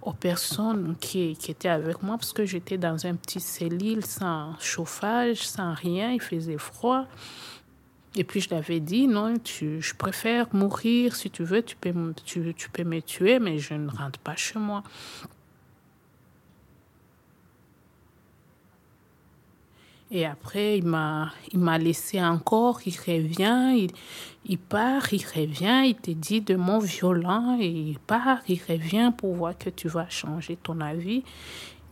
[0.00, 5.48] aux personnes qui, étaient avec moi parce que j'étais dans un petit cellule sans chauffage,
[5.48, 7.06] sans rien, il faisait froid.
[8.16, 11.92] Et puis je l'avais dit, non, tu, je préfère mourir, si tu veux, tu peux,
[12.24, 14.84] tu peux me tuer, mais je ne rentre pas chez moi.
[20.12, 23.92] Et après, il m'a, il m'a laissé encore, il revient, il,
[24.44, 29.12] il part, il revient, il te dit de mots violents et il part, il revient
[29.16, 31.22] pour voir que tu vas changer ton avis.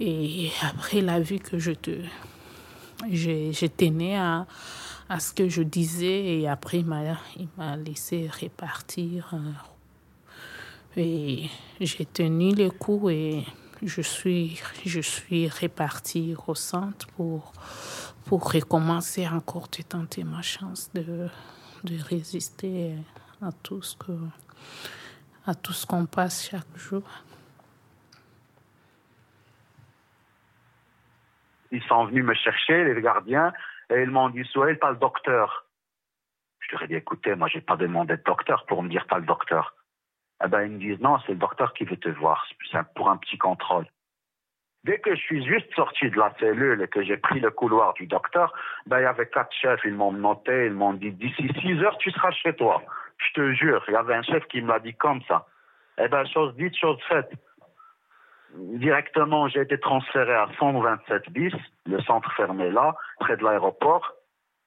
[0.01, 1.93] Et après, il a vu que je te,
[3.09, 4.47] j'étais né à,
[5.09, 9.33] à ce que je disais et après, il m'a, il m'a laissé repartir.
[10.97, 11.45] Et
[11.81, 13.45] j'ai tenu le coup et
[13.83, 17.53] je suis, je suis repartie au centre pour
[18.29, 21.29] pour recommencer encore de tenter ma chance de,
[21.85, 22.95] de résister
[23.41, 24.13] à tout ce que
[25.63, 27.09] tout ce qu'on passe chaque jour.
[31.71, 33.51] Ils sont venus me chercher, les gardiens,
[33.89, 35.67] et ils m'ont dit Souhail, pas le docteur.
[36.61, 39.19] Je leur ai dit écoutez, moi, j'ai pas demandé de docteur pour me dire pas
[39.19, 39.75] le docteur.
[40.45, 43.09] Eh ben, ils me disent non, c'est le docteur qui veut te voir, c'est pour
[43.09, 43.87] un petit contrôle.
[44.89, 47.93] Dès que je suis juste sorti de la cellule et que j'ai pris le couloir
[47.93, 48.55] du docteur,
[48.87, 51.99] ben, il y avait quatre chefs, ils m'ont noté, ils m'ont dit d'ici six heures,
[51.99, 52.81] tu seras chez toi.
[53.19, 55.45] Je te jure, il y avait un chef qui me l'a dit comme ça.
[55.99, 57.31] Eh ben, chose dite, chose faite.
[58.55, 61.53] Directement, j'ai été transféré à 127 bis,
[61.85, 64.15] le centre fermé là, près de l'aéroport.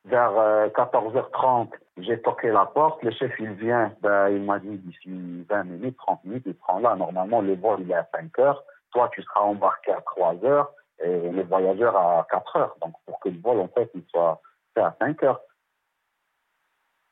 [0.06, 0.34] Vers
[0.76, 5.48] 14h30, euh, j'ai toqué la porte, le chef il vient, ben, il m'a dit d'ici
[5.50, 6.96] 20 minutes, 30 minutes, il prend là.
[6.96, 10.72] Normalement, le vol il est à 5 heures toi, tu seras embarqué à 3 heures
[11.04, 12.76] et les voyageurs à 4 heures.
[12.82, 14.40] Donc, pour que le vol, en fait, il soit
[14.74, 15.42] fait à 5 heures.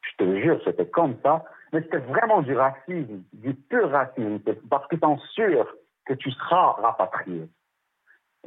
[0.02, 1.44] Je te jure, c'était comme ça.
[1.72, 4.40] Mais c'était vraiment du racisme, du pur racisme.
[4.70, 5.68] Parce que t'en sûr
[6.06, 7.48] que tu seras rapatrié.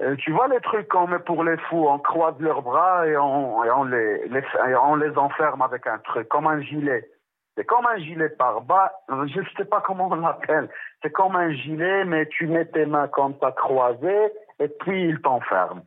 [0.01, 3.17] Euh, tu vois les trucs qu'on met pour les fous, on croise leurs bras et
[3.17, 7.09] on, et on, les, les, et on les enferme avec un truc, comme un gilet.
[7.55, 10.71] C'est comme un gilet par bas, je ne sais pas comment on l'appelle.
[11.03, 15.21] C'est comme un gilet, mais tu mets tes mains comme ça croisées et puis il
[15.21, 15.83] t'enferme.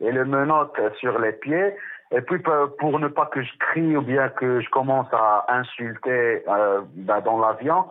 [0.00, 1.74] Et le menotte sur les pieds.
[2.12, 6.44] Et puis pour ne pas que je crie ou bien que je commence à insulter
[6.46, 7.90] euh, bah, dans l'avion,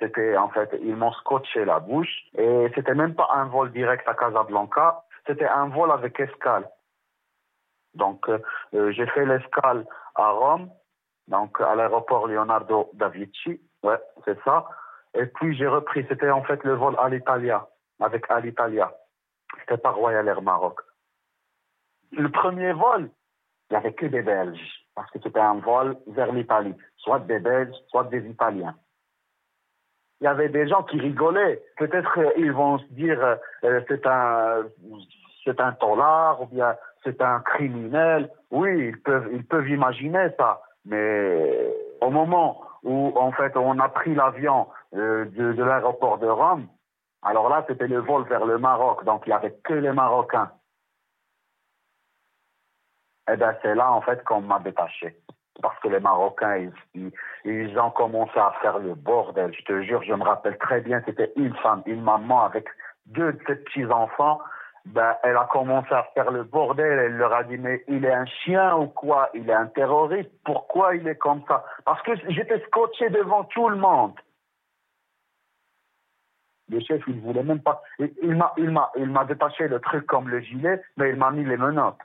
[0.00, 2.12] c'était en fait, ils m'ont scotché la bouche.
[2.36, 6.68] Et c'était même pas un vol direct à Casablanca, c'était un vol avec escale.
[7.94, 8.38] Donc euh,
[8.74, 10.70] euh, j'ai fait l'escale à Rome
[11.30, 14.66] donc à l'aéroport Leonardo da Vinci, ouais, c'est ça.
[15.14, 17.66] Et puis j'ai repris, c'était en fait le vol à l'Italia,
[18.00, 18.92] avec Alitalia.
[19.60, 20.80] C'était par Royal Air Maroc.
[22.12, 23.10] Le premier vol,
[23.70, 27.38] il n'y avait que des Belges, parce que c'était un vol vers l'Italie, soit des
[27.38, 28.76] Belges, soit des Italiens.
[30.20, 31.62] Il y avait des gens qui rigolaient.
[31.78, 34.64] Peut-être ils vont se dire euh, c'est un
[35.44, 38.28] c'est un tolard ou bien c'est un criminel.
[38.50, 40.60] Oui, ils peuvent ils peuvent imaginer ça.
[40.84, 46.26] Mais au moment où, en fait, on a pris l'avion euh, de, de l'aéroport de
[46.26, 46.66] Rome,
[47.22, 50.50] alors là, c'était le vol vers le Maroc, donc il n'y avait que les Marocains.
[53.30, 55.16] eh ben, c'est là, en fait, qu'on m'a détaché.
[55.62, 57.12] Parce que les Marocains, ils,
[57.44, 59.54] ils, ont commencé à faire le bordel.
[59.54, 62.66] Je te jure, je me rappelle très bien, c'était une femme, une maman avec
[63.06, 64.40] deux de ses petits-enfants.
[64.86, 66.98] Ben, elle a commencé à faire le bordel.
[66.98, 69.28] Elle leur a dit, mais il est un chien ou quoi?
[69.34, 70.30] Il est un terroriste.
[70.44, 71.64] Pourquoi il est comme ça?
[71.84, 74.14] Parce que j'étais scotché devant tout le monde.
[76.70, 77.82] Le chef, il voulait même pas.
[77.98, 81.30] Il, m'a, il m'a, il m'a détaché le truc comme le gilet, mais il m'a
[81.30, 81.98] mis les menottes.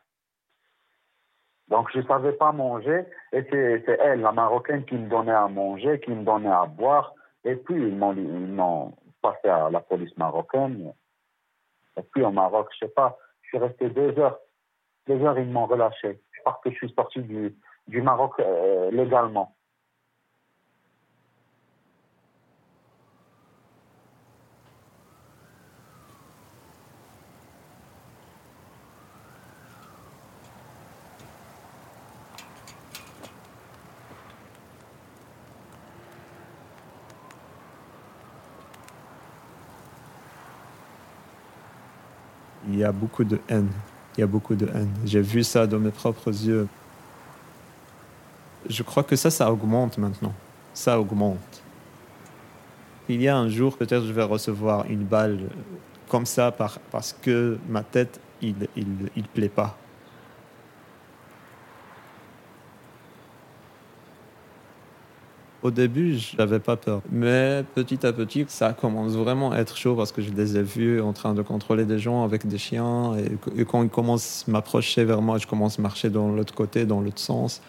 [1.69, 3.05] Donc, je ne savais pas manger.
[3.31, 7.13] Et c'est, elle, la Marocaine, qui me donnait à manger, qui me donnait à boire.
[7.43, 10.93] Et puis, ils m'ont passé à la police marocaine.
[11.97, 14.39] Et puis, au Maroc, je sais pas, je suis resté deux heures.
[15.07, 16.19] Deux heures, ils m'ont relâché.
[16.43, 17.55] Parce que je suis sorti du,
[17.87, 19.55] du Maroc euh, légalement.
[42.74, 43.69] il a beaucoup de haine.
[44.17, 44.91] Il y a beaucoup de haine.
[45.05, 46.67] J'ai vu ça dans mes propres yeux.
[48.69, 50.33] Je crois que ça, ça augmente maintenant.
[50.73, 51.61] Ça augmente.
[53.07, 55.39] Il y a un jour, peut-être, je vais recevoir une balle
[56.09, 59.77] comme ça parce que ma tête, il, il, il plaît pas.
[65.65, 67.01] Au début, je n'avais pas peur.
[67.11, 70.61] Mais petit à petit, ça commence vraiment à être chaud parce que je les ai
[70.61, 73.15] vus en train de contrôler des gens avec des chiens.
[73.57, 76.85] Et, quand ils commencent à m'approcher vers moi, je commence à marcher dans l'autre côté,
[76.85, 77.63] dans l'autre sens.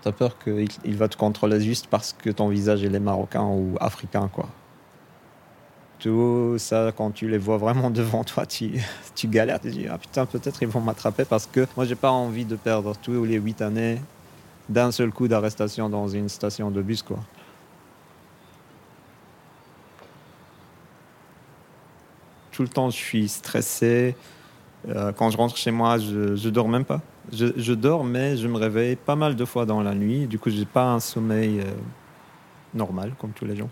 [0.00, 3.44] Tu as peur qu'il il va te contrôler juste parce que ton visage est marocain
[3.44, 4.48] ou africain, quoi.
[5.98, 8.80] Tout ça, quand tu les vois vraiment devant toi, tu,
[9.14, 9.60] tu galères.
[9.60, 12.56] Tu dis, ah putain, peut-être ils vont m'attraper parce que moi, j'ai pas envie de
[12.56, 13.98] perdre tous les huit années
[14.68, 17.18] d'un seul coup d'arrestation dans une station de bus, quoi.
[22.52, 24.16] Tout le temps, je suis stressé.
[24.88, 27.00] Euh, quand je rentre chez moi, je, je dors même pas.
[27.32, 30.26] Je, dors, mais je me réveille pas mal de fois dans la nuit.
[30.26, 31.72] Du coup, j'ai pas un sommeil euh,
[32.74, 33.70] normal, comme tous les gens.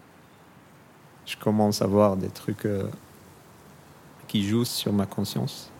[1.26, 2.84] Je commence à voir des trucs euh,
[4.26, 5.71] qui jouent sur ma conscience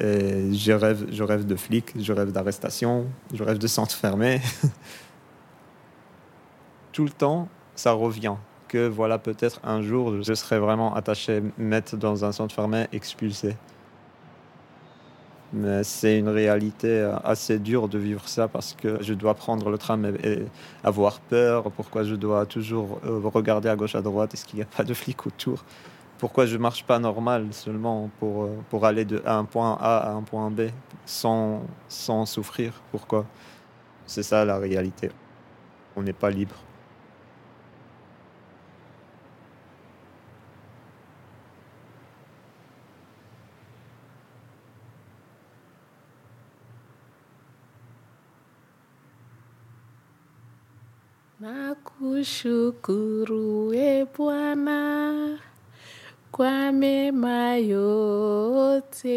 [0.00, 4.40] je rêve, je rêve de flics, je rêve d'arrestation, je rêve de centre fermé.
[6.92, 8.34] Tout le temps, ça revient.
[8.68, 13.56] Que voilà, peut-être un jour, je serai vraiment attaché, mettre dans un centre fermé, expulsé.
[15.52, 19.78] Mais c'est une réalité assez dure de vivre ça parce que je dois prendre le
[19.78, 20.44] tram et,
[20.82, 21.70] avoir peur.
[21.70, 24.34] Pourquoi je dois toujours euh, regarder à gauche, à droite?
[24.34, 25.64] Est-ce qu'il n'y a pas de flics autour?
[26.18, 30.12] Pourquoi je marche pas normal seulement pour, euh, pour aller de un point A à
[30.12, 30.70] un point B
[31.04, 31.66] sans,
[32.26, 32.82] souffrir?
[32.90, 33.26] Pourquoi?
[34.06, 35.10] C'est ça la réalité.
[35.96, 36.56] On n'est pas libre.
[56.36, 59.14] Kwa mema yote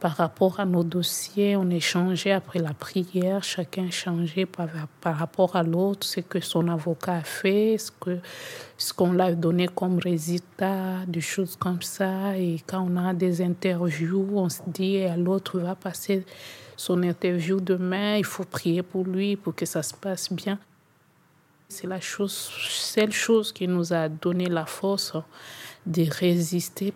[0.00, 4.68] par rapport à nos dossiers, on échangeait après la prière, chacun changeait par,
[5.02, 8.18] par rapport à l'autre ce que son avocat a fait, ce que
[8.78, 12.36] ce qu'on l'a donné comme résultat, des choses comme ça.
[12.38, 16.24] Et quand on a des interviews, on se dit à l'autre va passer
[16.78, 20.58] son interview demain, il faut prier pour lui pour que ça se passe bien.
[21.68, 25.12] C'est la chose, seule chose qui nous a donné la force
[25.84, 26.94] de résister.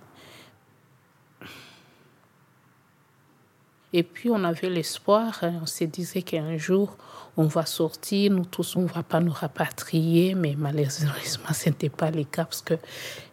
[3.97, 6.97] Et puis on avait l'espoir, hein, on se disait qu'un jour
[7.37, 11.91] on va sortir, nous tous, on ne va pas nous rapatrier, mais malheureusement ce n'était
[11.91, 12.75] pas le cas parce que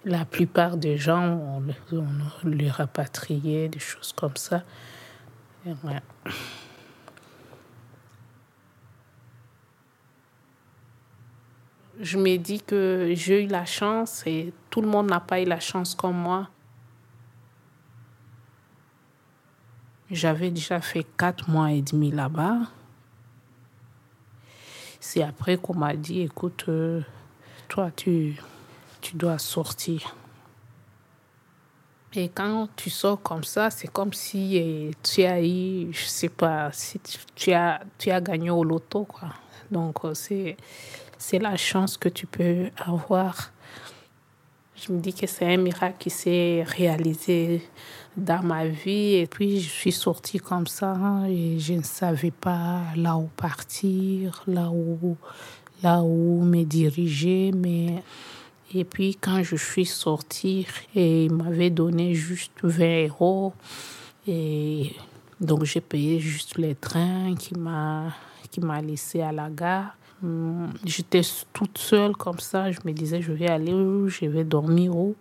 [0.06, 4.62] la plupart des gens, on, les rapatriait, des choses comme ça.
[12.00, 15.46] Je me dis que j'ai eu la chance et tout le monde n'a pas eu
[15.46, 16.50] la chance comme moi.
[20.12, 22.58] J'avais déjà fait quatre mois et demi là-bas.
[25.00, 27.00] C'est après qu'on m'a dit, écoute, euh,
[27.70, 28.36] toi, tu,
[29.00, 30.14] tu dois sortir.
[32.14, 36.28] Et quand tu sors comme ça, c'est comme si eh, tu as eu, je sais
[36.28, 37.00] pas, si
[37.34, 39.30] tu as, tu as gagné au loto, quoi.
[39.72, 40.58] Donc, euh, c'est,
[41.18, 43.54] c'est la chance que tu peux avoir.
[44.76, 47.62] Je me dis que c'est un miracle qui s'est réalisé
[48.22, 49.16] dans ma vie.
[49.16, 53.30] Et puis, je suis sortie comme ça hein, et je ne savais pas là où
[53.36, 55.18] partir, là où,
[55.84, 57.52] là où me diriger.
[57.52, 58.04] Mais...
[58.74, 60.66] Et puis, quand je suis sortie,
[60.96, 63.54] et il m'avait donné juste 20 euros.
[64.28, 64.94] Et
[65.42, 68.14] donc, j'ai payé juste les trains qui m'a,
[68.50, 69.98] qui m'a laissé à la gare.
[70.24, 72.72] Hum, j'étais toute seule comme ça.
[72.72, 74.08] Je me disais, je vais aller où?
[74.08, 75.16] Je vais dormir où?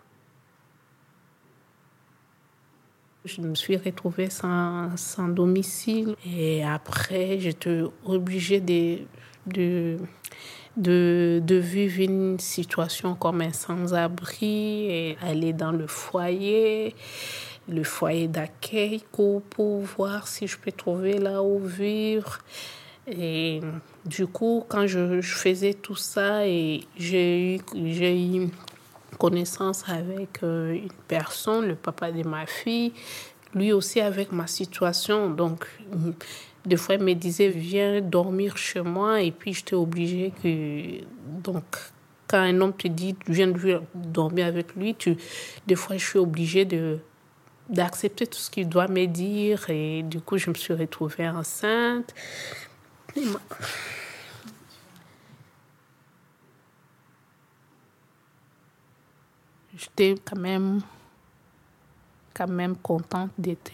[3.26, 9.00] Je me suis retrouvée sans, sans domicile et après, j'étais obligée de,
[9.46, 9.98] de,
[10.76, 16.94] de, vivre une situation comme un sans-abri et aller dans le foyer,
[17.68, 19.42] le foyer d'accueil pour,
[19.80, 22.38] voir si je peux trouver là où vivre.
[23.06, 23.60] Et
[24.06, 28.48] du coup, quand je, faisais tout ça et j'ai j'ai eu
[29.18, 32.92] connaissance avec euh, une personne, le papa de ma fille,
[33.54, 35.30] lui aussi avec ma situation.
[35.30, 35.66] Donc,
[36.66, 39.22] des fois, il me disait, viens dormir chez moi.
[39.22, 41.04] Et puis, j'étais obligée que...
[41.42, 41.64] Donc,
[42.28, 43.52] quand un homme te dit, viens
[43.94, 45.16] dormir avec lui, tu,
[45.66, 46.98] des fois, je suis obligée de
[47.68, 49.70] d'accepter tout ce qu'il doit me dire.
[49.70, 52.14] Et du coup, je me suis retrouvée enceinte.
[59.80, 60.80] J'étais quand même,
[62.34, 63.72] quand même contente d'être,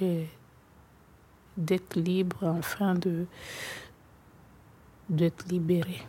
[1.57, 2.95] d'être libre, enfin
[5.09, 6.07] d'être libérée.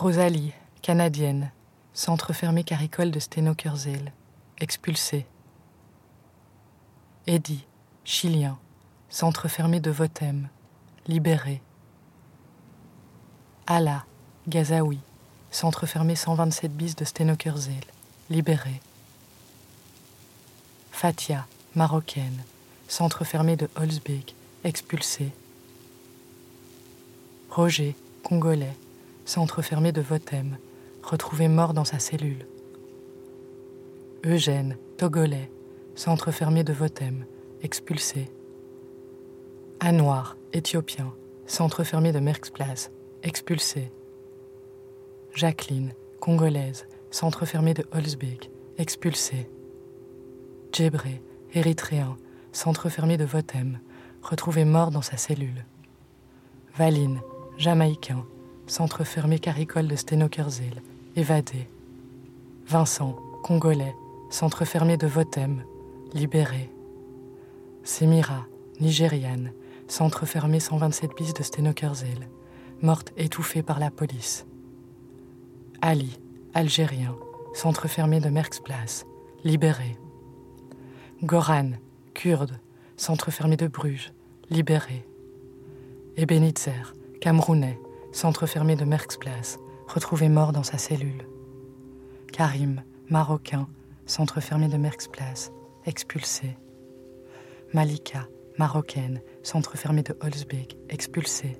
[0.00, 1.52] Rosalie, canadienne,
[1.92, 4.14] centre fermé caricole de Stenokerzel,
[4.58, 5.26] expulsée.
[7.26, 7.66] Eddie,
[8.02, 8.58] chilien,
[9.10, 10.48] centre fermé de Votem,
[11.06, 11.60] libéré.
[13.66, 14.06] Ala,
[14.48, 15.00] Gazaoui,
[15.50, 17.84] centre fermé 127 bis de Stenokerzel,
[18.30, 18.80] libéré.
[20.92, 22.42] Fatia, marocaine,
[22.88, 24.34] centre fermé de Holzbeek,
[24.64, 25.34] expulsée.
[27.50, 28.74] Roger, congolais,
[29.30, 30.58] centre fermé de Votem,
[31.04, 32.48] retrouvé mort dans sa cellule.
[34.26, 35.52] Eugène, togolais,
[35.94, 37.24] centre fermé de Votem,
[37.62, 38.28] expulsé.
[39.78, 41.14] Anouar, éthiopien,
[41.46, 42.90] centre fermé de Merckxplatz,
[43.22, 43.92] expulsé.
[45.32, 49.48] Jacqueline, congolaise, centre fermé de Holzbeek, expulsée.
[50.72, 51.22] Djebré,
[51.54, 52.16] érythréen,
[52.50, 53.78] centre fermé de Votem,
[54.22, 55.64] retrouvé mort dans sa cellule.
[56.76, 57.20] Valine,
[57.58, 58.26] jamaïcain,
[58.70, 60.80] centre fermé caricole de Stenokerzel,
[61.16, 61.66] évadé.
[62.68, 63.96] Vincent, congolais,
[64.30, 65.64] centre fermé de Votem,
[66.14, 66.70] libéré.
[67.82, 68.46] Semira,
[68.78, 69.52] nigériane,
[69.88, 72.28] centre fermé 127 bis de Stenokerzel,
[72.80, 74.46] morte étouffée par la police.
[75.82, 76.20] Ali,
[76.54, 77.16] algérien,
[77.54, 79.04] centre fermé de Merckxplatz,
[79.42, 79.96] libéré.
[81.24, 81.72] Goran,
[82.14, 82.60] kurde,
[82.96, 84.12] centre fermé de Bruges,
[84.48, 85.04] libéré.
[86.16, 87.80] Ebenitzer, camerounais,
[88.12, 91.26] centre fermé de Merckxplatz, retrouvé mort dans sa cellule.
[92.32, 93.66] Karim, Marocain,
[94.06, 95.08] centre fermé de Merckx
[95.84, 96.56] expulsé.
[97.72, 101.58] Malika, marocaine, centre fermé de Holzbeek, expulsé.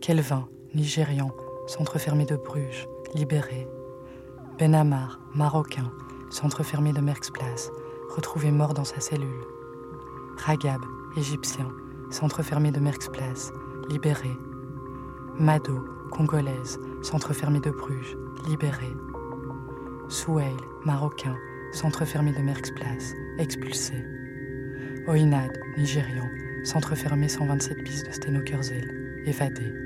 [0.00, 1.30] Kelvin, nigérian,
[1.66, 3.66] centre fermé de Bruges, libéré.
[4.58, 5.90] Benamar, marocain,
[6.30, 7.30] centre fermé de Merckx
[8.14, 9.44] retrouvé mort dans sa cellule.
[10.36, 10.80] Ragab,
[11.16, 11.68] égyptien,
[12.10, 13.08] centre fermé de Merckx
[13.88, 14.30] libéré.
[15.38, 18.16] Mado, congolaise, centre fermé de Bruges,
[18.48, 18.86] libéré.
[20.08, 21.36] Souheil, marocain,
[21.72, 22.70] centre fermé de Merckx
[23.38, 23.94] expulsé.
[25.08, 26.28] Oinad, nigérian,
[26.62, 29.83] centre fermé 127 bis de Stenokerzel, évadé.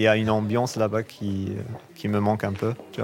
[0.00, 1.52] Il y a une ambiance là-bas qui,
[1.94, 3.00] qui me manque un peu, tu.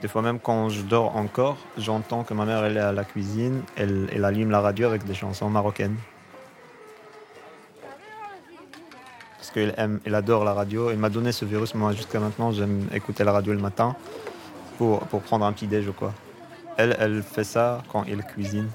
[0.00, 3.04] Des fois même quand je dors encore, j'entends que ma mère elle est à la
[3.04, 5.96] cuisine, elle, elle allume la radio avec des chansons marocaines.
[9.36, 10.90] Parce qu'elle aime, elle adore la radio.
[10.90, 13.94] Elle m'a donné ce virus, moi jusqu'à maintenant j'aime écouter la radio le matin
[14.78, 15.94] pour, prendre un petit déj ou.
[16.78, 18.70] Elle, fait ça quand elle cuisine.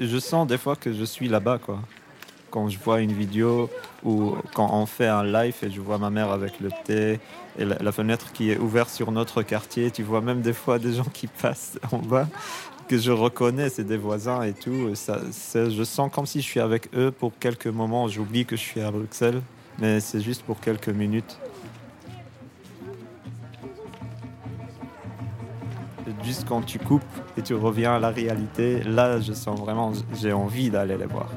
[0.00, 1.58] Je sens des fois que je suis là-bas
[2.50, 3.70] quand je vois une vidéo
[4.04, 7.20] ou quand on fait un live et je vois ma mère avec le thé
[7.58, 10.94] et la, fenêtre qui est ouverte sur notre quartier, tu vois même des fois des
[10.94, 12.26] gens qui passent en bas
[12.90, 14.96] que je reconnais, c'est des voisins et tout.
[14.96, 15.20] ça,
[15.54, 18.08] je sens comme si je suis avec eux pour quelques moments.
[18.08, 19.40] J'oublie que je suis à Bruxelles,
[19.78, 21.38] mais c'est juste pour quelques minutes.
[26.24, 27.02] Juste quand tu coupes
[27.36, 31.30] et tu reviens à la réalité, là, je sens vraiment, j'ai envie d'aller les voir.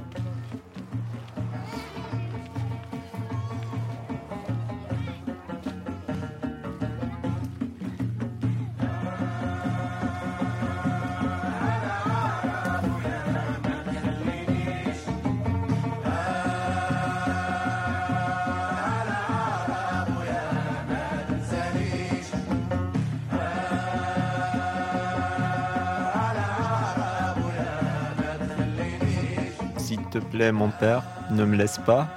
[30.51, 32.07] Mon père, ne me laisse pas.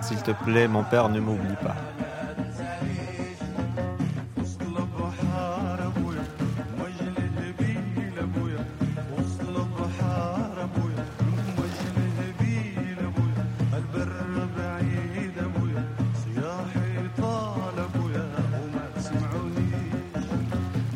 [0.00, 1.76] S'il te plaît, mon père, ne m'oublie pas.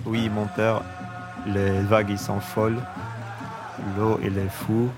[0.04, 0.82] Oui, mon père,
[1.46, 2.78] les vagues ils sont folles,
[3.98, 4.88] l'eau elle est fou,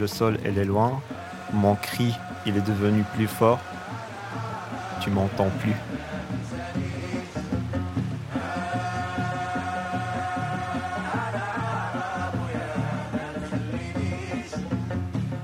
[0.00, 1.00] le sol elle est loin,
[1.52, 3.60] mon cri il est devenu plus fort,
[5.00, 5.74] tu m'entends plus.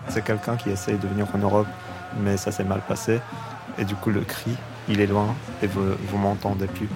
[0.09, 1.67] C'est quelqu'un qui essaye de venir en Europe,
[2.19, 3.21] mais ça s'est mal passé.
[3.77, 4.57] Et du coup, le cri,
[4.89, 6.89] il est loin et vous, vous m'entendez plus.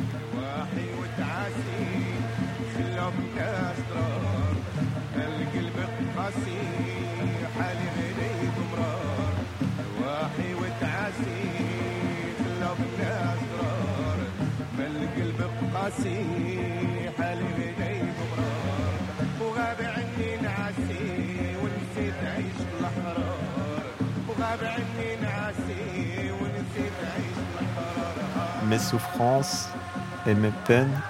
[30.27, 31.01] Et mes peines,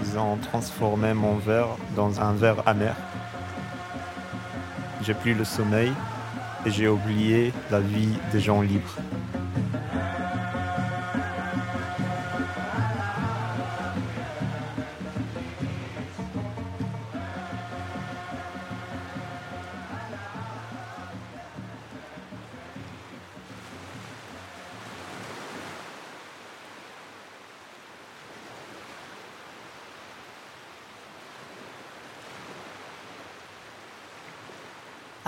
[0.00, 2.94] ils ont transformé mon verre dans un verre amer.
[5.02, 5.92] J'ai plus le sommeil
[6.66, 8.96] et j'ai oublié la vie des gens libres.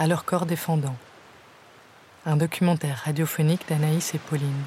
[0.00, 0.96] À leur corps défendant.
[2.24, 4.64] un documentaire radiophonique d'Anaïs et Pauline.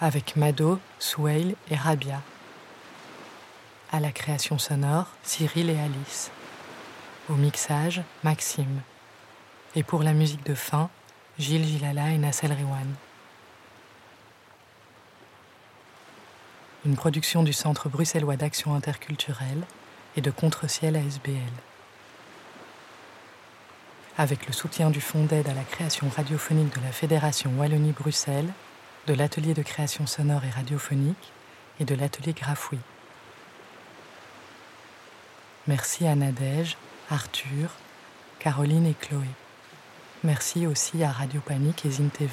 [0.00, 2.22] Avec Mado, Souheil et Rabia.
[3.90, 6.30] À la création sonore, Cyril et Alice.
[7.28, 8.82] Au mixage, Maxime.
[9.74, 10.88] Et pour la musique de fin,
[11.40, 12.94] Gilles Gilala et Nassel Rewan.
[16.86, 19.64] Une production du Centre bruxellois d'action interculturelle
[20.16, 21.52] et de Contre-ciel ASBL
[24.18, 28.52] avec le soutien du Fonds d'aide à la création radiophonique de la Fédération Wallonie-Bruxelles,
[29.06, 31.32] de l'atelier de création sonore et radiophonique
[31.78, 32.80] et de l'atelier Grafouille.
[35.68, 36.76] Merci à Nadège,
[37.10, 37.70] Arthur,
[38.40, 39.28] Caroline et Chloé.
[40.24, 42.32] Merci aussi à Radio Panique et Zine TV.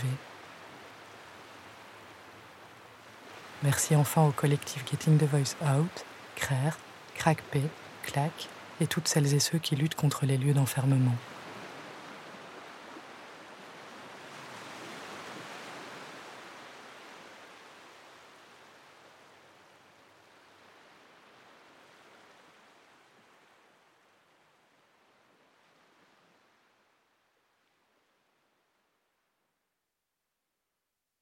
[3.62, 6.06] Merci enfin au collectif Getting the Voice Out,
[6.36, 6.72] CRER,
[7.14, 7.60] CRACP,
[8.04, 8.50] CLAC
[8.82, 11.16] et toutes celles et ceux qui luttent contre les lieux d'enfermement.